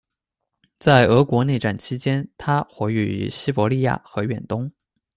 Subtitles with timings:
[0.79, 4.67] 在俄国内战期间，他活跃于西伯利亚和远东。